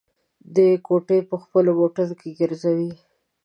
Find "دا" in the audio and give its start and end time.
0.55-0.67